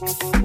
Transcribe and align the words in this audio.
Música 0.00 0.40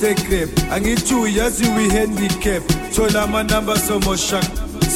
Instagram 0.00 0.48
angithi 0.72 1.14
uyazi 1.14 1.64
we-handicap 1.64 2.62
thola 2.94 3.22
amanamba 3.22 3.76
somosha 3.78 4.40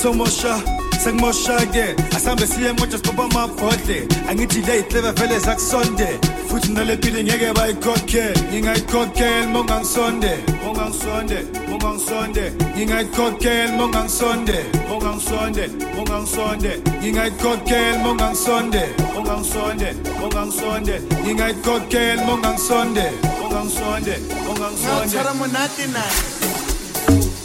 somosha 0.02 0.62
sengimoshake. 1.04 1.94
Asihambe 2.16 2.46
siye 2.46 2.72
ngotsha 2.74 2.98
sibhoba 2.98 3.24
amabhodle 3.24 4.08
angithi 4.30 4.60
le 4.60 4.76
yihleva 4.76 5.12
vele 5.12 5.38
zakusonde. 5.38 6.08
Futhi 6.48 6.72
nale 6.72 6.96
mpili 6.96 7.24
ngeke 7.24 7.52
bayikhokhe. 7.52 8.24
Ngingayikhokheli 8.50 9.46
mongangisonde 9.46 10.30
mongangisonde 10.64 11.38
mongangisonde 11.68 12.52
ngingayikhokheli 12.76 13.72
mongangisonde 13.72 14.58
mongangisonde 14.88 15.68
mongangisonde 15.96 16.80
ngingayikhokheli 17.02 17.98
mongangisonde 17.98 18.82
mongangisonde 19.14 19.94
mongangisonde 20.20 21.00
ngingayikhokheli 21.24 22.24
mongangisonde 22.24 23.33
ungangisonde 23.54 24.18
ungangisonde 24.50 25.32
monate 25.38 25.86
nice. 25.86 26.22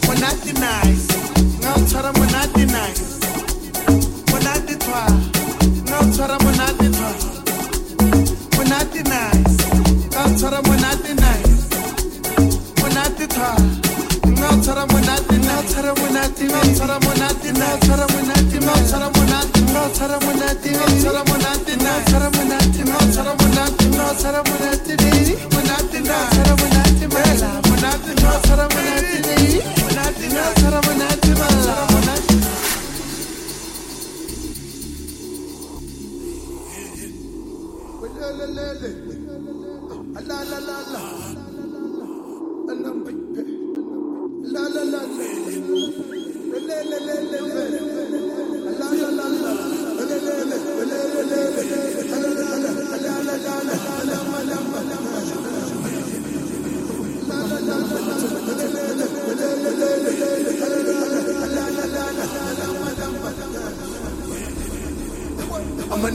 Monate 0.07 0.53
nice. 0.53 1.07
Ngawuthara 1.61 2.11
monate 2.13 2.65
nice. 2.65 3.03
Monate 4.31 4.75
twa. 4.75 5.05
Ngawuthara 5.85 6.37
monate 6.39 6.89
twa. 6.89 7.11
Monate 8.57 9.01
nice. 9.03 9.65
Ngawuthara 10.11 10.61
monate 10.61 11.13
nice. 11.13 11.55
Monate 12.81 13.27
twa. 13.27 13.55
Ngawuthara 14.27 14.85
monate 14.87 15.35
ngawuthara 15.37 15.93
monate 15.95 16.43
ngawuthara 16.45 16.99
monate 16.99 17.51
ngawuthara 17.53 18.07
monate 18.07 18.57
ngawuthara 18.59 19.09
monate 19.15 19.59
ngawuthara 19.71 20.19
monate 20.19 20.71
ngawuthara 20.71 21.23
monate 21.25 21.75
ngawuthara 21.77 22.29
monate 22.31 22.81
ngawuthara 22.83 23.33
monate 23.35 23.58
la 40.27 40.43
la 40.43 40.59
la 40.59 40.77
la 40.91 41.19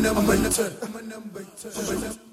number 0.04 0.36
10. 0.50 0.72
I'm 0.82 0.96
a 0.96 1.02
number 1.02 1.46
10. 1.56 2.23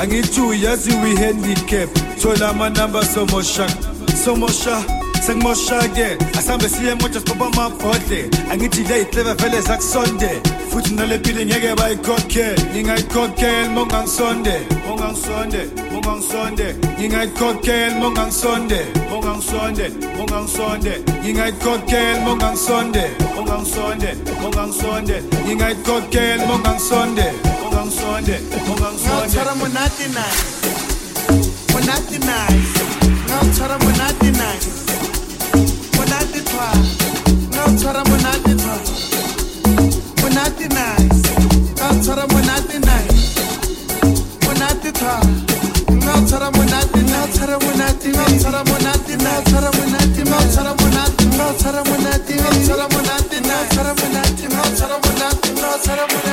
ku-instagram 0.00 0.10
angithi 0.10 0.40
uyazi 0.40 0.90
uyi-handicap 0.90 1.88
thola 2.20 2.48
amanamba 2.48 3.04
somosha 3.04 3.66
somosha 4.24 4.84
sengimoshake. 5.26 6.16
Asambe 6.38 6.68
siye 6.68 6.94
moja 6.94 7.20
siboba 7.20 7.46
amabhodle. 7.46 8.30
Angithi 8.50 8.82
le 8.88 8.98
yihlebe 8.98 9.34
vele 9.34 9.60
zakusonde. 9.60 10.30
Futhi 10.70 10.94
nale 10.94 11.18
mpilo 11.18 11.44
ngeke 11.44 11.74
bayikhokhele. 11.74 12.56
Ngingayikhokheli 12.72 13.68
mongangisonde 13.68 14.60
mongangisonde 14.88 15.68
mongangisonde. 15.92 16.74
Ngingayikhokheli 16.98 17.94
mongangisonde 17.94 18.80
mongangisonde 19.10 19.90
mongangisonde. 20.16 20.92
Ngingayikhokheli 21.22 22.20
mongangisonde 22.20 23.04
mongangisonde 23.36 24.14
mongangisonde. 24.42 25.22
Ngingayikhokheli 25.46 26.46
mongangisonde 26.46 27.24
mongangisonde 27.70 28.40
Ngawuthora 29.06 29.54
monate 29.54 30.06
nice 30.08 30.44
Monate 31.72 32.18
nice 32.18 32.80
Ngawuthora 33.26 33.78
monate 33.78 34.30
nice 34.30 34.68
Monate 35.96 36.40
twa 36.40 36.68
Ngawuthora 37.52 38.04
monate 38.04 38.54
twa 38.54 38.76
Monate 40.22 40.66
nice 40.68 41.30
Ngawuthora 41.76 42.26
monate 42.26 42.78
nice 42.78 43.18
Monate 44.46 44.92
twa 44.92 45.20
Ngawuthora 45.92 46.50
monate 46.50 46.98
Ngawuthora 47.02 47.58
monate 47.58 48.08
Ngawuthora 48.10 48.64
monate 48.64 49.16
Ngawuthora 49.16 49.74
monate 49.74 51.24
Ngawuthora 51.26 51.84
monate 51.84 52.36
Ngawuthora 52.40 52.88
monate 53.94 54.48
Ngawuthora 54.48 56.06
monate 56.06 56.29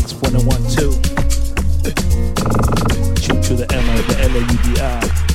Mix 0.00 0.14
one 0.14 0.34
and 0.34 0.46
one 0.46 0.62
two. 0.62 0.92
Shoot 3.20 3.42
to 3.44 3.54
the 3.54 3.66
M 3.70 3.90
O 3.90 3.96
the 4.00 4.16
L 4.22 4.34
O 4.34 4.40
U 4.40 4.74
D 4.74 4.80
I. 4.80 5.29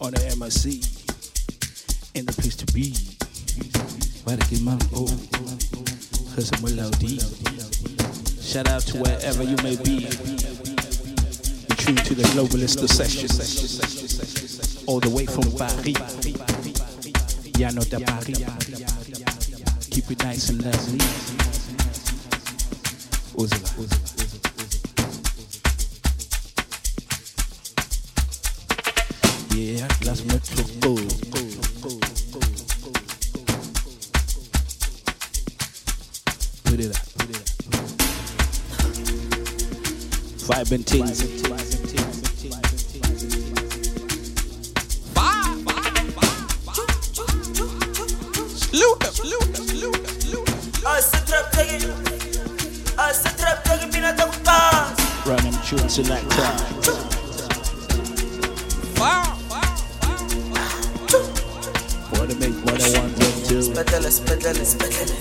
on 0.00 0.12
the 0.12 0.20
MIC 0.38 0.82
in 2.14 2.26
the 2.26 2.32
place 2.32 2.56
to 2.56 2.66
be. 2.72 2.94
Where 4.24 4.36
to 4.36 4.50
get 4.50 4.62
money 4.62 4.84
go? 4.92 5.06
Cause 6.34 6.50
I'm 6.54 6.62
melody. 6.76 7.18
Shout 8.40 8.68
out 8.68 8.82
to 8.82 8.98
wherever 8.98 9.42
you 9.42 9.56
may 9.62 9.76
be. 9.76 10.06
Be 10.06 11.74
true 11.76 11.94
to 11.94 12.14
the 12.14 12.24
globalist 12.34 12.82
obsession. 12.82 13.28
All 14.86 15.00
the 15.00 15.10
way 15.10 15.26
from 15.26 15.44
Paris. 15.56 15.94
Yano 17.58 17.88
de 17.88 18.00
Paris. 18.00 18.38
Keep 19.90 20.10
it 20.10 20.22
nice 20.24 20.48
and 20.50 20.64
lovely. 20.64 20.98
Uzula. 23.36 24.13
Yeah, 29.54 29.86
las. 30.04 30.20
Put 36.64 36.80
it 36.80 36.90
up. 36.90 37.06
Vibrant 40.42 40.86
Luda, 48.72 49.08
I. 49.14 49.84
I 53.06 53.12
Running 55.24 55.54
tunes 55.62 55.98
like 56.10 56.28
that. 56.30 56.93
spedele, 63.84 64.10
spedele, 64.10 64.64
spedele. 64.64 65.16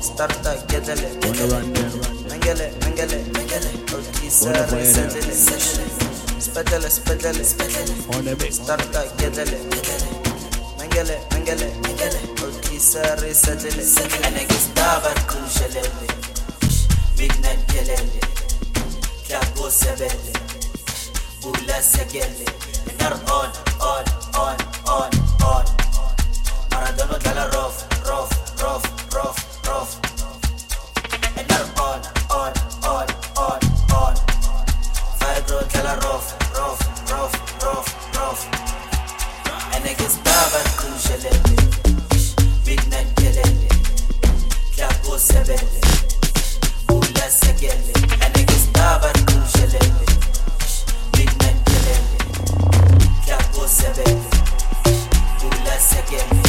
Starta 0.00 0.54
gedele, 0.68 1.08
gedele. 1.20 1.58
Mengele, 2.28 2.72
mengele, 2.84 3.24
mengele. 3.34 3.70
Oggi 3.94 4.30
sera, 4.30 4.66
sedele, 4.68 5.34
sedele. 5.34 5.84
Spedele, 6.38 6.90
spedele, 6.90 7.44
spedele. 7.44 8.52
Starta 8.52 9.04
gedele, 9.18 9.58
gedele. 9.70 10.08
Mengele, 10.78 11.18
mengele, 11.32 11.66
mengele. 11.82 12.20
Oggi 12.44 12.80
sera, 12.80 13.34
sedele, 13.34 13.82
sedele. 13.82 14.26
Enegi 14.26 14.54
stabat 14.54 15.26
kun 15.26 15.48
şelele. 15.58 16.06
Bignet 17.18 17.68
gelele. 17.72 18.20
Klabo 19.26 19.70
sebele. 19.70 20.32
Bula 21.42 21.82
sekele. 21.82 22.63
niggas 39.84 40.16
baba 40.24 40.60
tujelele 40.80 41.56
Midnight 42.66 43.08
gelele 43.20 43.68
Klabo 44.74 45.18
sebele 45.18 45.80
Ula 46.88 47.26
segele. 47.30 47.92
My 48.20 48.28
niggas 48.34 48.66
baba 48.72 49.12
tujelele 49.28 50.06
Midnight 51.16 51.58
gelele 51.68 52.18
Klabo 53.24 53.66
sebele 53.68 54.24
Ula 55.44 55.76
segele. 55.88 56.42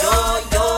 Yo 0.00 0.12
yo 0.52 0.71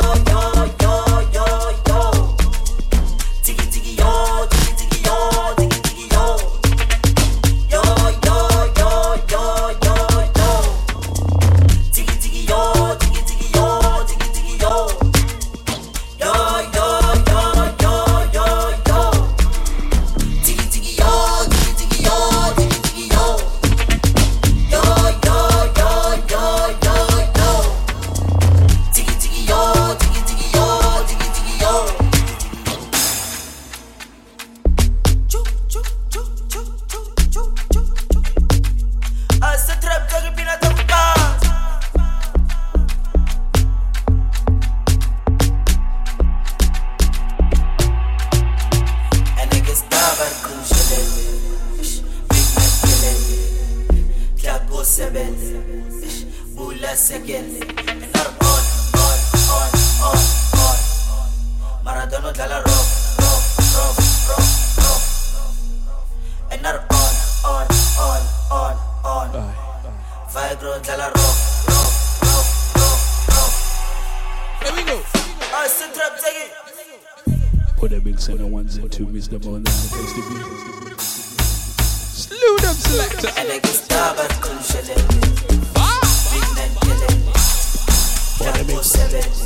bitch. 89.14 89.43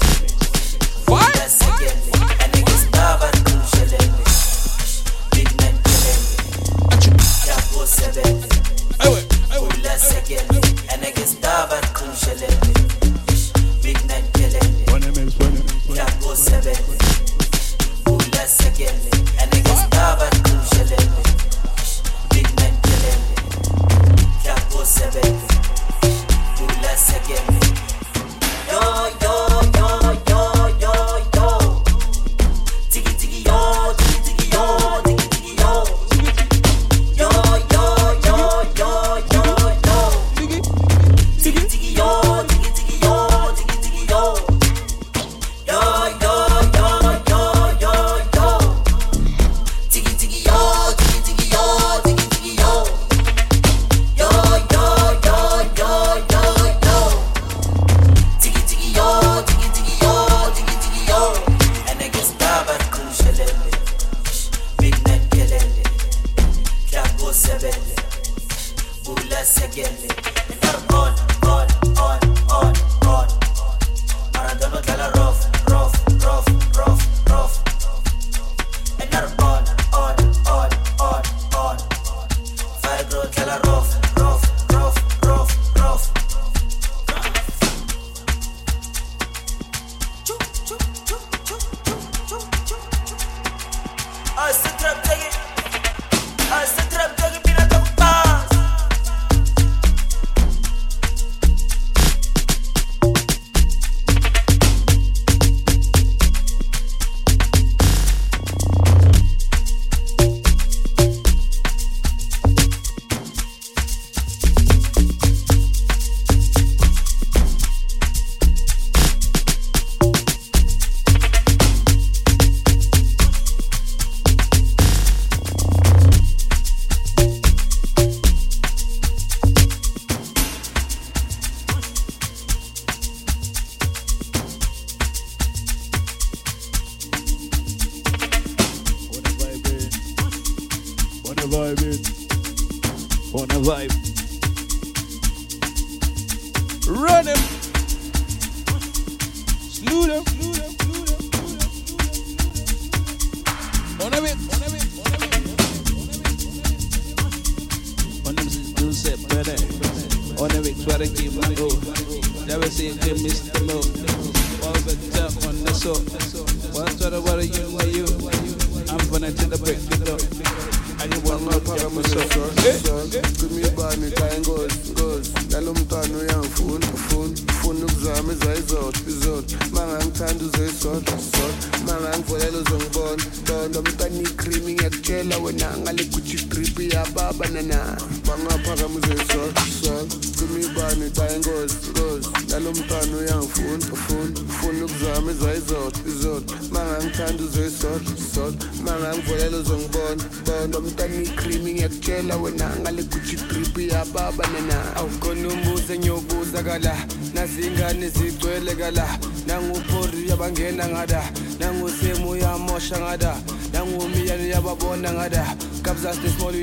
Nangada, 210.88 211.22
nangu 211.61 211.90
sehemu 211.90 212.37
ya 212.37 212.59
mosha 212.59 212.98
ngada 212.98 213.37
nangu 213.72 214.09
miyani 214.09 214.51
yababona 214.51 215.12
ngada 215.12 215.57
kabza 215.83 216.14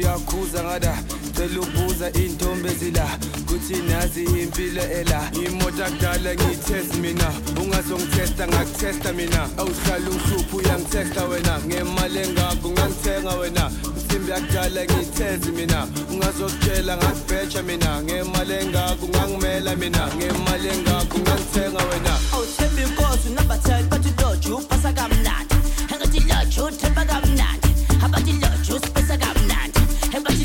ya 0.02 0.18
kuza 0.18 0.64
ngada 0.64 0.98
cela 1.36 1.62
ubuza 1.62 2.10
iy'ntombi 2.10 2.70
ezila 2.70 3.06
kuthi 3.48 3.76
nazi 3.90 4.24
impilo 4.24 4.82
ela. 4.82 5.30
Imoto 5.46 5.86
akudala 5.86 6.34
ngiyithesti 6.36 6.98
mina 6.98 7.28
ungazongithesta 7.62 8.48
ngakuthesta 8.48 9.14
mina. 9.14 9.50
Awuhlala 9.58 10.10
yang 10.70 10.86
testa 10.90 11.26
wena 11.26 11.60
ngemali 11.68 12.20
engakho 12.20 12.70
ngangithenga 12.70 13.34
wena 13.40 13.72
imicimbi 14.16 14.32
yakudala 14.32 14.86
ngiyithezi 14.86 15.52
mina. 15.52 15.88
Ungazokutshela 16.12 16.98
ngakubhetsha 16.98 17.64
mina. 17.64 18.04
Ngemali 18.04 18.54
engakho 18.54 19.06
ungangimela 19.06 19.76
mina. 19.76 20.08
Ngemali 20.16 20.68
engakho 20.68 21.18
ungangithenga 21.18 21.84
wena. 21.90 22.14
Awuthembi 22.34 22.82
inkosi 22.82 23.30
number 23.36 23.58
ten 23.64 23.90
but 23.90 24.06
iloje 24.06 24.50
upasa 24.50 24.94
kamnandi. 24.94 25.56
Engathi 25.94 26.18
iloje 26.18 26.62
uthemba 26.62 27.06
kamnandi. 27.06 27.70
Abathi 28.04 28.30
iloje 28.32 28.74
usipesa 28.74 29.18
kamnandi. 29.18 29.80
Engathi 30.16 30.44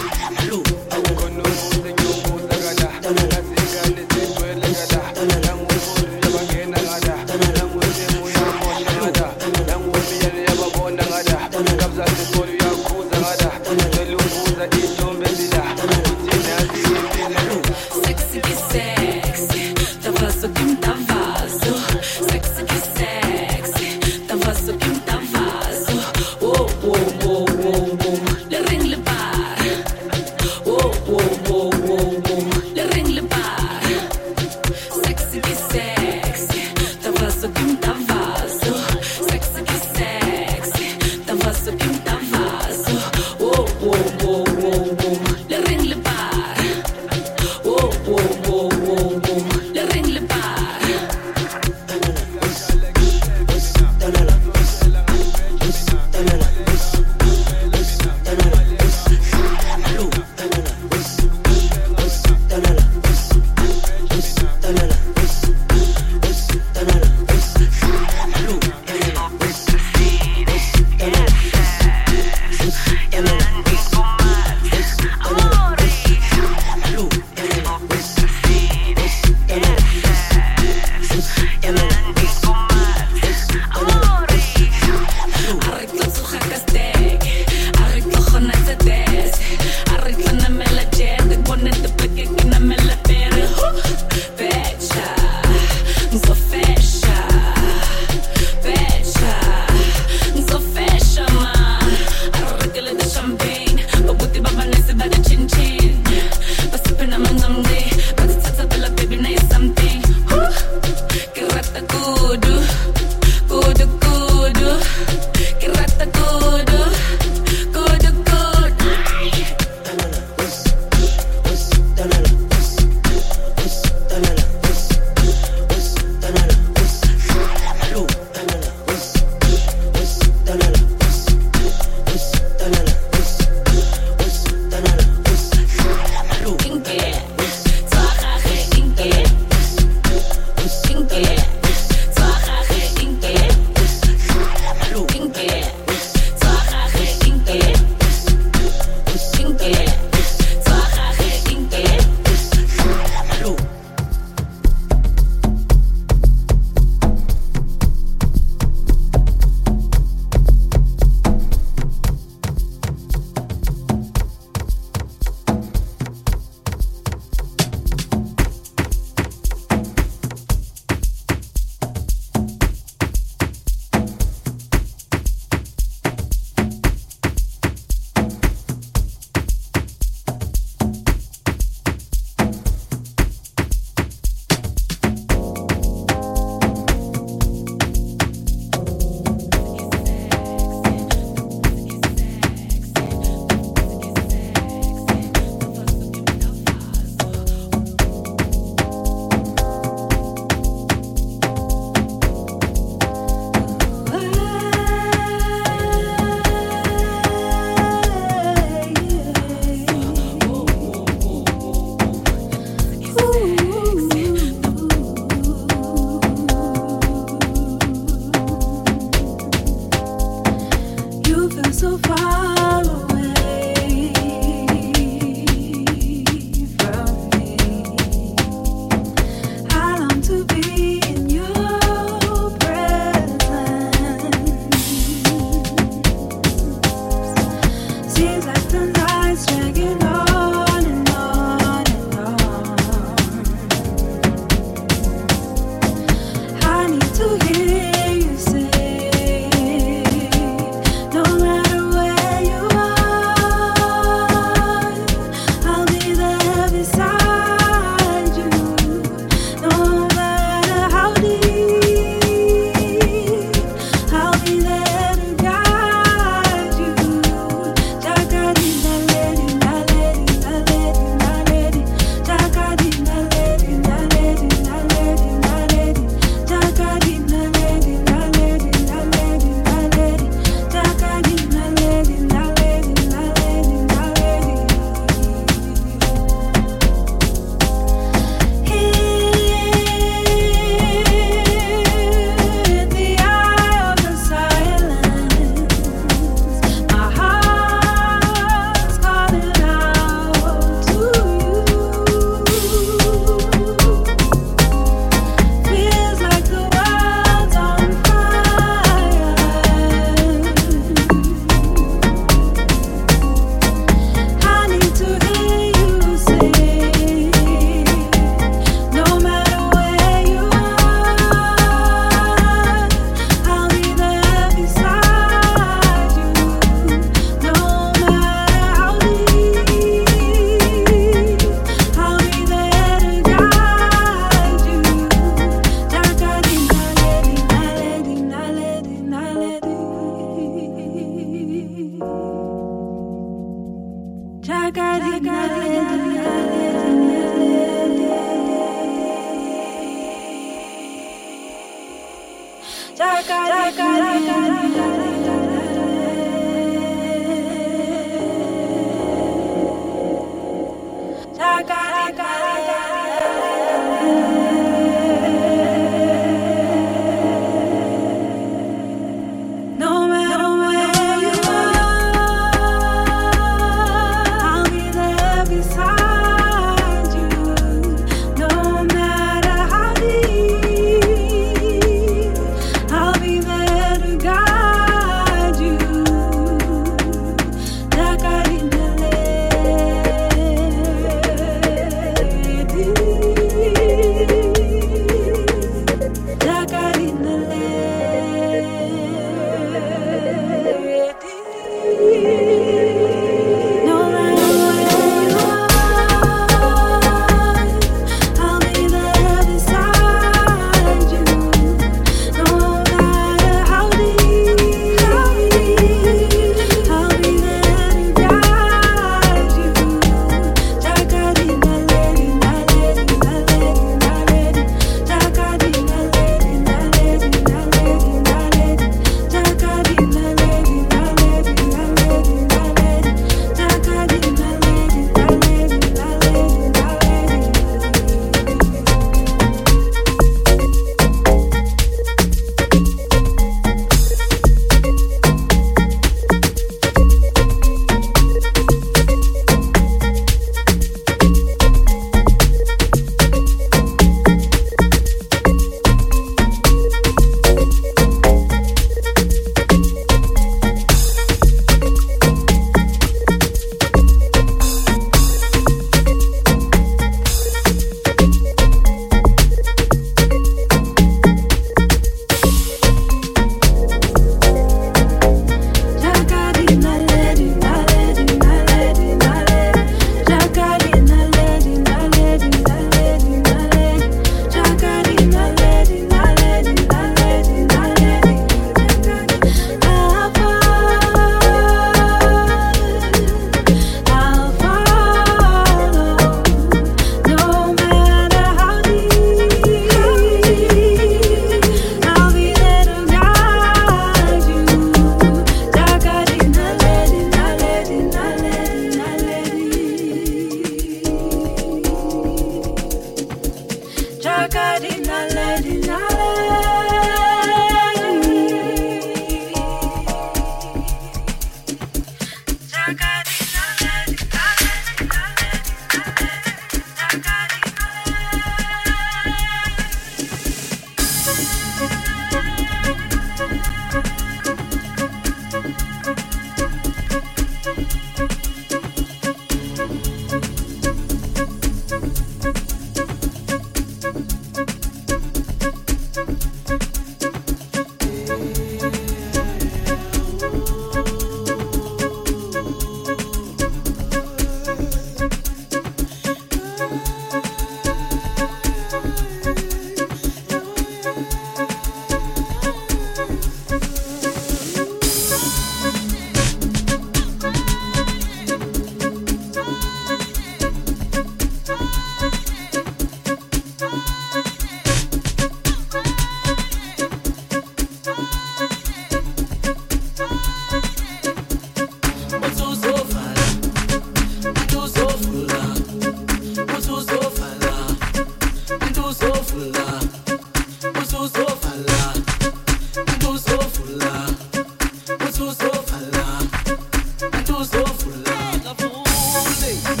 see. 599.61 600.00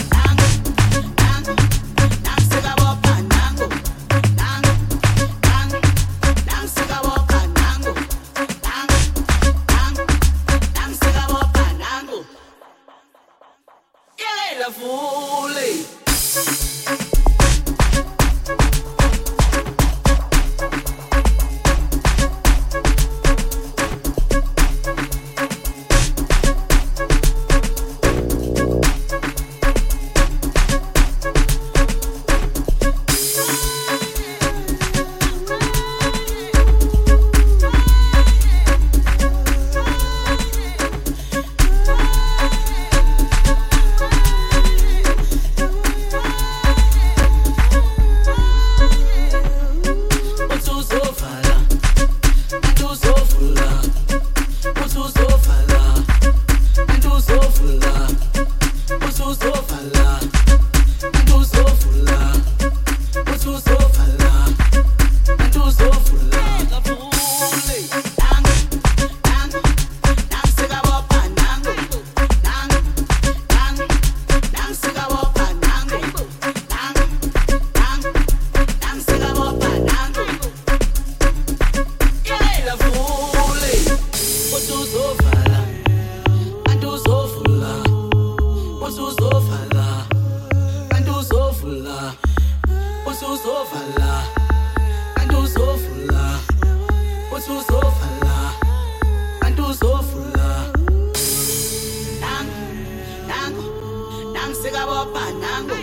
sikabopha 104.91 105.31
nangu. 105.39 105.75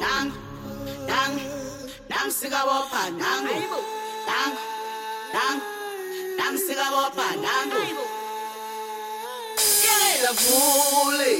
Nangu. 0.00 0.36
Nangu. 1.08 1.44
Nangu 2.08 2.32
sikabopha 2.32 3.10
nangu. 3.10 3.54
Nangu. 4.28 4.62
Nangu. 5.34 5.64
Nangu 6.36 6.58
sikabopha 6.58 7.26
nangu. 7.44 8.04
Kelela 9.82 10.32
vule 10.32 11.32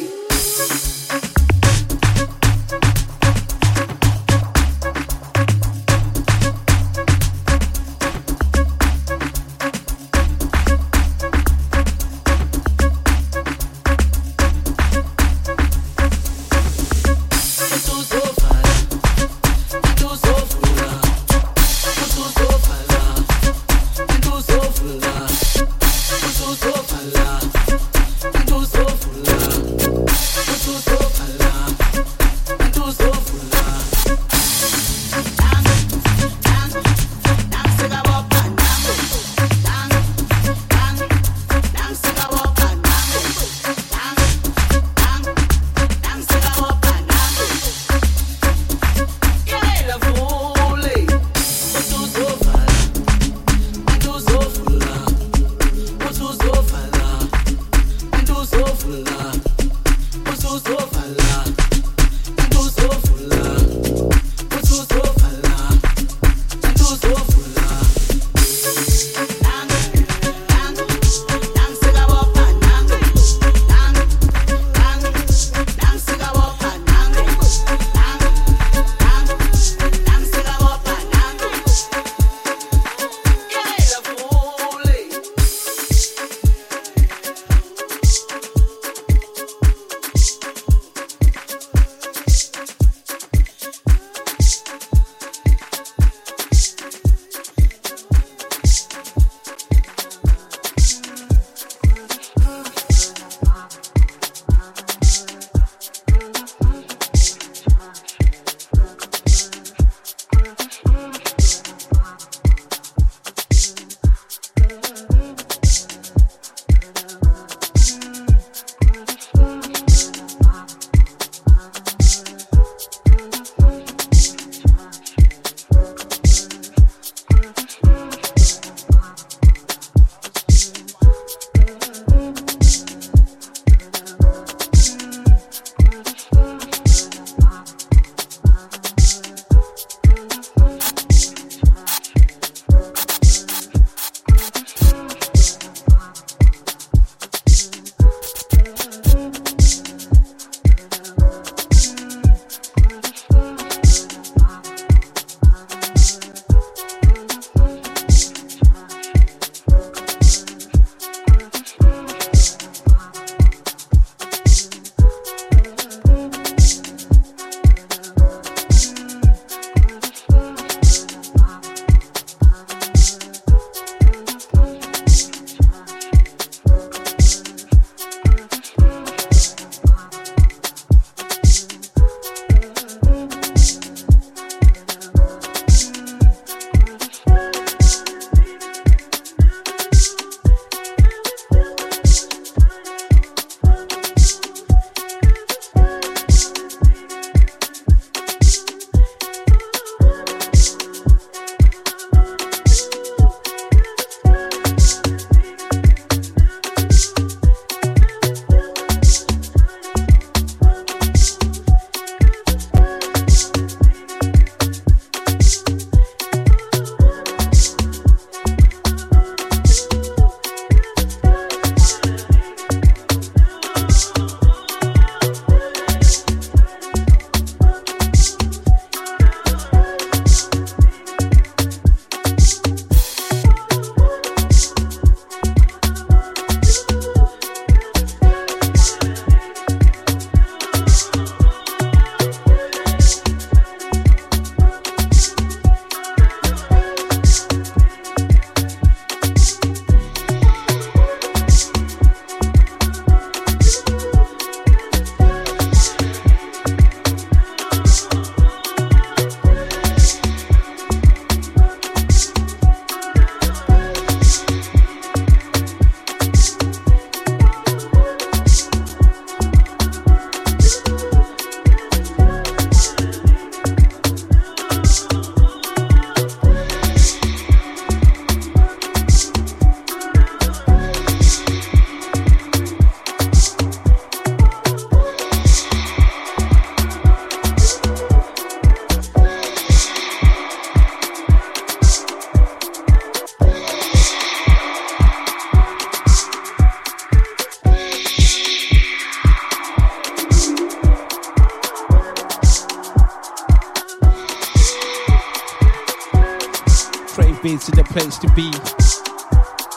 is 307.44 307.66
the 307.66 307.84
place 307.84 308.16
to 308.18 308.28
be. 308.32 308.50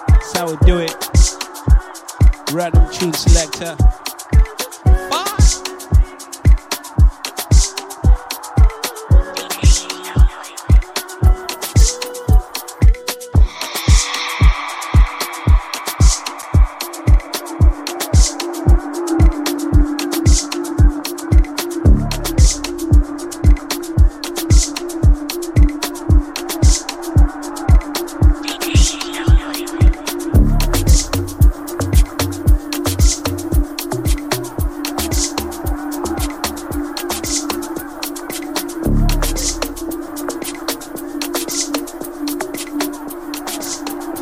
That's 0.08 0.34
how 0.34 0.50
we 0.50 0.58
do 0.66 0.80
it. 0.80 0.94
Random 2.54 2.90
tune 2.94 3.14
selector. 3.14 4.07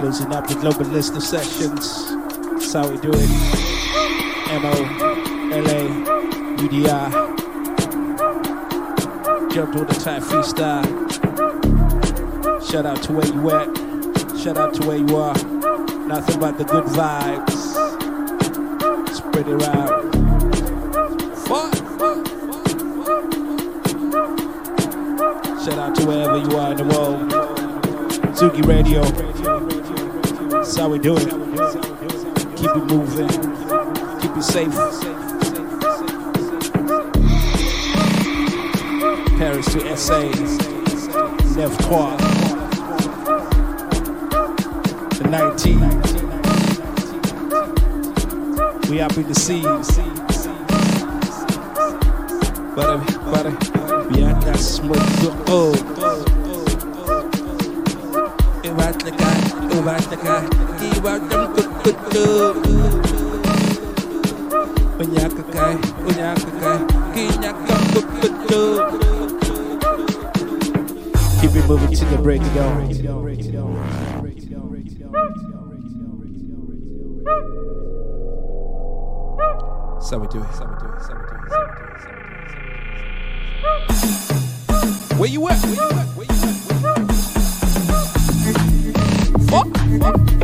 Closing 0.06 0.34
up 0.34 0.46
the 0.46 0.54
global 0.54 0.86
listener 0.86 1.20
sessions. 1.20 2.12
That's 2.52 2.74
how 2.74 2.88
we 2.88 2.98
do 2.98 3.10
it. 3.12 3.28
MO, 4.62 4.74
LA, 5.50 5.82
UDI. 6.62 7.10
Jumped 9.52 9.76
on 9.76 9.88
the 9.88 9.94
type 9.96 10.22
freestyle. 10.22 10.86
Shout 12.70 12.86
out 12.86 13.02
to 13.02 13.14
where 13.14 13.26
you 13.26 13.50
at. 13.50 14.38
Shout 14.38 14.58
out 14.58 14.76
to 14.76 14.88
where 14.88 14.98
you 14.98 15.16
are. 15.16 15.34
Nothing 16.06 16.40
but 16.40 16.60
the 16.60 16.66
good 16.66 16.84
vibes. 16.84 17.74
Spread 19.12 19.48
it 19.48 19.54
around. 19.54 20.14
Shout 25.66 25.80
out 25.80 25.96
to 25.96 26.06
wherever 26.06 26.38
you 26.38 26.58
are 26.60 26.72
in 26.74 26.78
the 26.78 26.84
world. 26.96 27.32
Zuki 28.36 28.62
Radio. 28.68 29.35
That's 30.76 30.84
how 30.84 30.92
we 30.92 31.00
do 31.00 31.16
it. 31.16 31.24
Keep 32.58 32.76
it 32.76 32.86
moving. 32.92 33.30
Keep 34.20 34.36
it 34.36 34.44
safe. 34.44 34.74
Paris 39.38 39.72
to 39.72 39.96
SA. 39.96 40.20
Neuf 41.56 41.78
Trois. 41.78 42.18
The 45.16 45.24
19. 45.30 45.80
We 48.92 49.00
up 49.00 49.16
in 49.16 49.28
the 49.30 49.34
seas. 49.34 49.98
Butter, 52.76 52.98
butter. 53.32 53.52
Beyond 54.10 54.44
that 54.44 54.60
smoke. 54.60 54.98
Oh. 55.48 55.95
Keep 71.42 71.56
it 71.56 71.68
moving 71.68 71.94
till 71.94 72.10
the 72.10 72.18
break 72.24 72.42
of 72.42 72.54
dawn. 72.56 72.94
So 80.02 80.18
we 80.20 80.28
do 80.28 80.42
it. 80.42 80.54
So 80.54 80.66
we 80.66 80.76
do 80.80 80.88
it. 80.88 81.02
So 81.02 81.14
we 81.14 81.26
do 81.26 81.36
it. 81.36 82.02
So 82.02 82.10
we 82.12 82.24
do 82.24 82.36
it. 82.36 82.50
We 82.58 82.66
do 82.66 82.86
it. 85.12 85.20
Where 85.20 85.30
you 85.30 85.48
at? 85.50 85.60
Where 85.64 85.76
you 85.76 85.82
at? 85.82 86.08
Where 86.16 86.26
you 86.26 86.34
at? 86.90 86.95
Fuck, 90.00 90.16
fuck, 90.16 90.35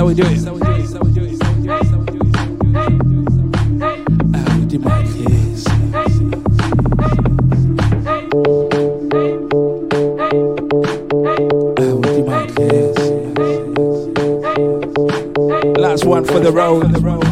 how 0.00 0.06
we 0.06 0.14
do 0.14 0.22
it. 0.22 0.28
I 0.28 0.52
with 4.64 4.82
my 4.82 5.02
kids. 5.02 5.64
With 12.08 12.26
my 12.26 12.46
kids. 12.46 12.98
Last 15.78 16.04
one 16.06 16.24
for 16.24 16.40
the 16.40 16.50
road. 16.50 17.29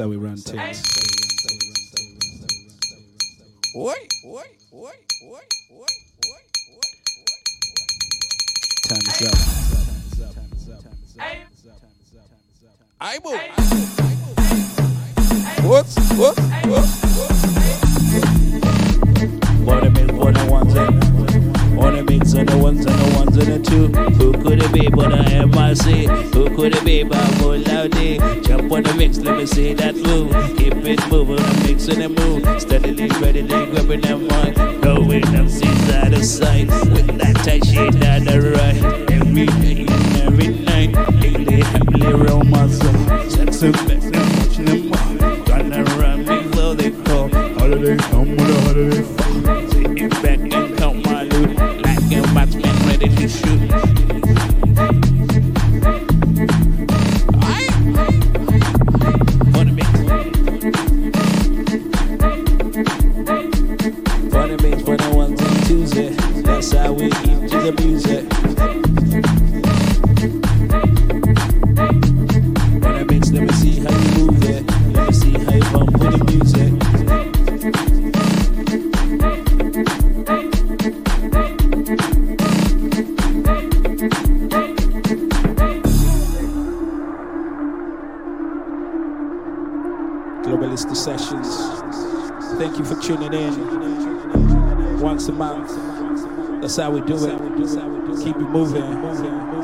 How 0.00 0.08
we 0.08 0.16
run 0.16 0.36
things. 0.36 0.82
Wait, 3.74 4.08
wait, 4.24 4.56
wait, 4.72 4.72
wait, 4.72 5.04
wait, 5.22 5.46
wait, 5.70 5.90
wait. 5.90 6.40
Time 8.88 9.04
is 9.06 9.22
up. 9.22 9.38
Aibo. 13.00 13.32
What? 15.62 15.86
What? 16.16 16.36
What? 16.66 18.49
Wanna 19.64 19.90
make 19.90 20.12
one 20.12 20.36
on 20.36 20.48
one 20.48 20.68
thing. 20.68 21.76
Wanna 21.76 22.04
make 22.04 22.20
beats 22.20 22.34
on 22.34 22.46
the 22.46 22.58
ones 22.58 22.84
and 22.84 22.94
the 22.94 23.16
ones 23.16 23.36
and 23.36 23.46
the 23.46 23.70
two. 23.70 23.86
Who 24.18 24.32
could 24.42 24.62
it 24.62 24.72
be 24.72 24.88
but 24.88 25.12
a 25.12 25.22
MRC? 25.46 26.06
Who 26.34 26.54
could 26.56 26.74
it 26.74 26.84
be 26.84 27.02
but 27.02 27.18
Mo 27.38 27.58
Laudi? 27.58 28.18
Jump 28.46 28.72
on 28.72 28.82
the 28.82 28.94
mix, 28.94 29.18
let 29.18 29.36
me 29.36 29.46
see 29.46 29.74
that 29.74 29.96
move. 29.96 30.30
Keep 30.56 30.84
it 30.86 31.00
moving, 31.10 31.38
I'm 31.38 31.62
mixing 31.62 32.02
and 32.02 32.14
move. 32.18 32.60
Steadily, 32.60 33.08
readily 33.20 33.66
grabbing 33.70 34.00
that 34.02 34.18
mic. 34.18 34.80
Going 34.82 35.24
up 35.36 35.48
side 35.48 36.12
to 36.12 36.24
side. 36.24 36.68
With 36.92 37.18
that 37.18 37.36
tight 37.44 37.64
shit 37.64 37.98
down 38.00 38.24
the 38.24 38.52
right. 38.56 39.10
Every 39.10 39.46
day 39.46 39.86
and 39.88 40.16
every 40.26 40.48
night. 40.48 40.92
Daily, 41.20 41.62
happily 41.62 42.12
roll 42.12 42.44
my 42.44 42.68
soul. 42.68 42.92
Jackson 43.28 43.72
back 43.72 44.02
now, 44.12 44.26
watching 44.38 44.64
them 44.64 44.92
all. 44.92 45.44
Gonna 45.44 45.84
run 45.98 46.26
me 46.26 46.52
so 46.52 46.74
they 46.74 46.90
call. 46.90 47.28
Holiday, 47.58 47.96
with 48.36 50.22
back 50.22 50.38
and 50.38 50.78
count 50.78 51.04
my 51.04 51.22
loot. 51.24 51.56
Like 51.82 51.98
a 52.12 52.26
marksman 52.32 52.76
ready 52.86 53.08
to 53.08 53.28
shoot. 53.28 54.29
That's 96.70 96.78
how 96.78 96.90
we 96.92 97.00
do 97.00 97.16
it. 97.26 97.36
Keep 98.22 98.36
it 98.36 98.40
moving, 98.42 98.84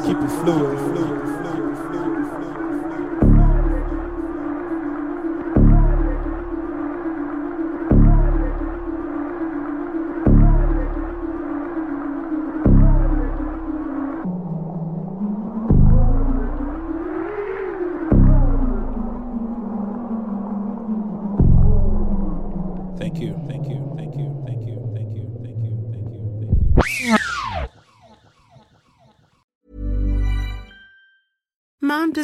keep 0.04 0.16
it 0.16 0.30
fluid. 0.42 1.05